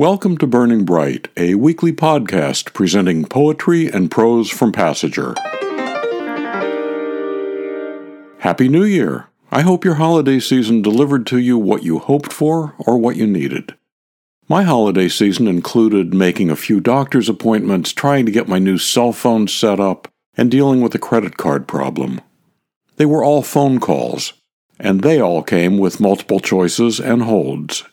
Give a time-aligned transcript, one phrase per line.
[0.00, 5.36] Welcome to Burning Bright, a weekly podcast presenting poetry and prose from Passager.
[8.38, 9.26] Happy New Year!
[9.50, 13.26] I hope your holiday season delivered to you what you hoped for or what you
[13.26, 13.74] needed.
[14.48, 19.12] My holiday season included making a few doctor's appointments, trying to get my new cell
[19.12, 22.22] phone set up, and dealing with a credit card problem.
[22.96, 24.32] They were all phone calls,
[24.78, 27.84] and they all came with multiple choices and holds.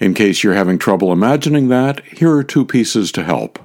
[0.00, 3.58] In case you're having trouble imagining that, here are two pieces to help.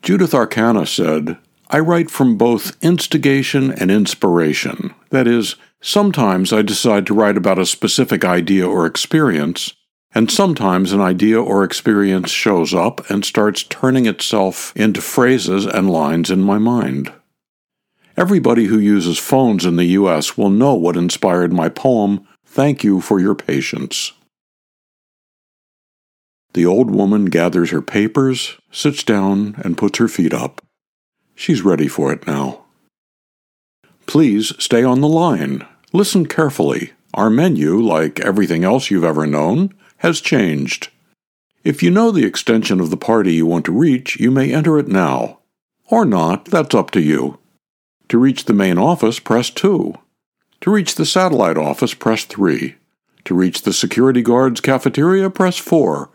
[0.00, 1.36] Judith Arcana said,
[1.68, 4.94] I write from both instigation and inspiration.
[5.10, 9.74] That is, sometimes I decide to write about a specific idea or experience,
[10.14, 15.90] and sometimes an idea or experience shows up and starts turning itself into phrases and
[15.90, 17.12] lines in my mind.
[18.16, 20.38] Everybody who uses phones in the U.S.
[20.38, 24.12] will know what inspired my poem, Thank You for Your Patience.
[26.56, 30.62] The old woman gathers her papers, sits down, and puts her feet up.
[31.34, 32.64] She's ready for it now.
[34.06, 35.66] Please stay on the line.
[35.92, 36.92] Listen carefully.
[37.12, 40.88] Our menu, like everything else you've ever known, has changed.
[41.62, 44.78] If you know the extension of the party you want to reach, you may enter
[44.78, 45.40] it now.
[45.90, 47.38] Or not, that's up to you.
[48.08, 49.92] To reach the main office, press 2.
[50.62, 52.76] To reach the satellite office, press 3.
[53.26, 56.08] To reach the security guard's cafeteria, press 4.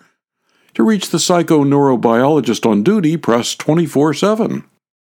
[0.76, 4.64] To reach the psychoneurobiologist on duty, press 24 7.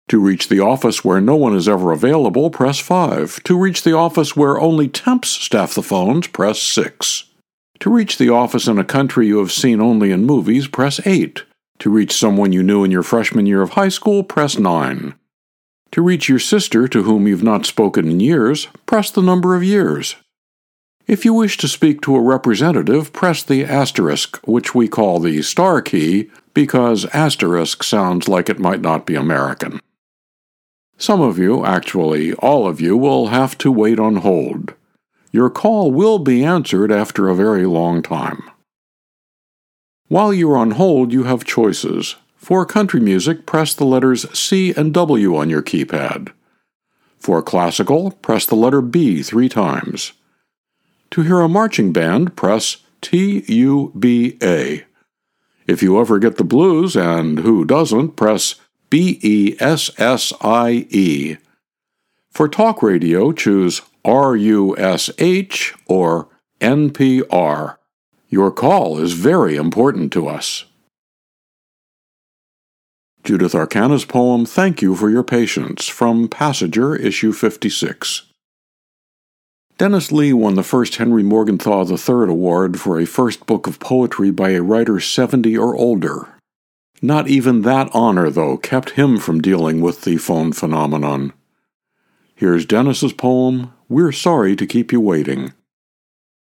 [0.08, 3.42] To reach the office where no one is ever available, press 5.
[3.42, 7.24] To reach the office where only temps staff the phones, press 6.
[7.80, 11.42] To reach the office in a country you have seen only in movies, press 8.
[11.80, 15.14] To reach someone you knew in your freshman year of high school, press 9.
[15.92, 19.64] To reach your sister to whom you've not spoken in years, press the number of
[19.64, 20.16] years.
[21.06, 25.40] If you wish to speak to a representative, press the asterisk, which we call the
[25.42, 29.80] star key, because asterisk sounds like it might not be American.
[30.98, 34.74] Some of you, actually all of you, will have to wait on hold.
[35.30, 38.42] Your call will be answered after a very long time.
[40.08, 42.16] While you're on hold, you have choices.
[42.36, 46.32] For country music, press the letters C and W on your keypad.
[47.18, 50.12] For classical, press the letter B three times.
[51.10, 54.84] To hear a marching band, press T U B A.
[55.66, 58.56] If you ever get the blues, and who doesn't, press
[58.90, 61.36] B E S S I E.
[62.30, 66.28] For talk radio, choose R U S H or
[66.60, 67.76] NPR.
[68.28, 70.64] Your call is very important to us.
[73.24, 78.22] Judith Arcana's poem Thank You for Your Patience from Passager, issue 56.
[79.78, 84.30] Dennis Lee won the first Henry Morgenthau III Award for a first book of poetry
[84.30, 86.28] by a writer 70 or older.
[87.02, 91.34] Not even that honor, though, kept him from dealing with the phone phenomenon.
[92.34, 95.52] Here's Dennis's poem, We're Sorry to Keep You Waiting.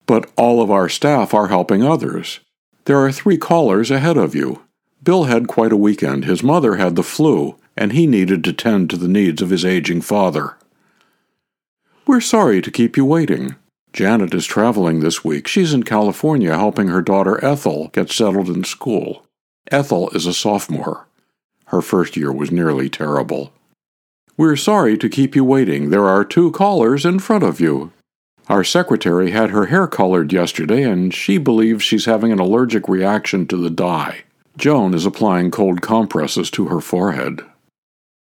[0.06, 2.42] But all of our staff are helping others.
[2.84, 4.62] There are three callers ahead of you.
[5.02, 6.26] Bill had quite a weekend.
[6.26, 9.64] His mother had the flu, and he needed to tend to the needs of his
[9.64, 10.58] aging father.
[12.12, 13.56] We're sorry to keep you waiting.
[13.94, 15.48] Janet is traveling this week.
[15.48, 19.26] She's in California helping her daughter Ethel get settled in school.
[19.72, 21.08] Ethel is a sophomore.
[21.68, 23.54] Her first year was nearly terrible.
[24.36, 25.90] We're sorry to keep you waiting.
[25.90, 27.94] There are two callers in front of you.
[28.50, 33.48] Our secretary had her hair colored yesterday, and she believes she's having an allergic reaction
[33.48, 34.24] to the dye.
[34.58, 37.40] Joan is applying cold compresses to her forehead.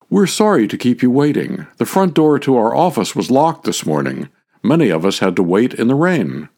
[0.09, 1.66] We're sorry to keep you waiting.
[1.77, 4.29] The front door to our office was locked this morning.
[4.63, 6.49] Many of us had to wait in the rain.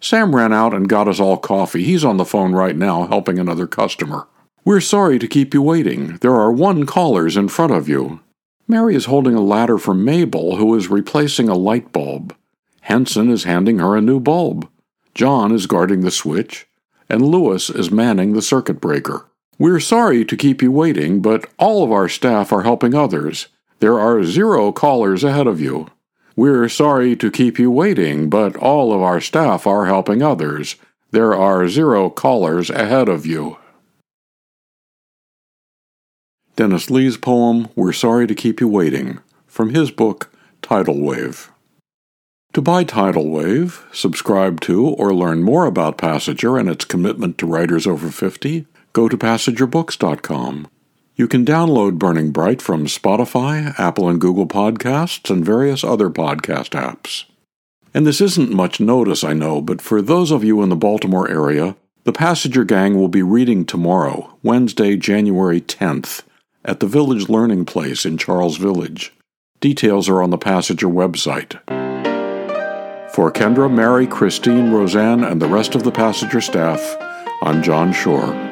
[0.00, 1.84] Sam ran out and got us all coffee.
[1.84, 4.26] He's on the phone right now helping another customer.
[4.64, 6.16] We're sorry to keep you waiting.
[6.16, 8.20] There are one callers in front of you.
[8.66, 12.34] Mary is holding a ladder for Mabel, who is replacing a light bulb.
[12.82, 14.68] Henson is handing her a new bulb.
[15.14, 16.66] John is guarding the switch,
[17.08, 19.29] and Lewis is manning the circuit breaker.
[19.60, 23.48] We're sorry to keep you waiting, but all of our staff are helping others.
[23.80, 25.88] There are zero callers ahead of you.
[26.34, 30.76] We're sorry to keep you waiting, but all of our staff are helping others.
[31.10, 33.58] There are zero callers ahead of you.
[36.56, 40.32] Dennis Lee's poem, We're Sorry to Keep You Waiting, from his book,
[40.62, 41.50] Tidal Wave.
[42.54, 47.46] To buy Tidal Wave, subscribe to, or learn more about Passager and its commitment to
[47.46, 50.68] writers over 50, go to PassagerBooks.com.
[51.16, 56.70] You can download Burning Bright from Spotify, Apple and Google Podcasts, and various other podcast
[56.70, 57.24] apps.
[57.92, 61.28] And this isn't much notice, I know, but for those of you in the Baltimore
[61.28, 66.22] area, The Passager Gang will be reading tomorrow, Wednesday, January 10th,
[66.64, 69.12] at the Village Learning Place in Charles Village.
[69.60, 71.60] Details are on the Passager website.
[73.12, 76.80] For Kendra, Mary, Christine, Roseanne, and the rest of the Passager staff,
[77.42, 78.50] I'm John Shore.